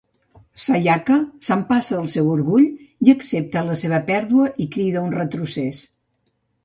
Sayaka 0.67 1.17
s'empassa 1.49 1.99
el 2.03 2.07
seu 2.13 2.31
orgull 2.37 2.65
i 3.09 3.13
accepta 3.15 3.63
la 3.69 3.77
seva 3.83 4.01
pèrdua 4.09 4.49
i 4.67 4.71
crida 4.77 5.05
un 5.11 5.15
retrocés. 5.19 5.85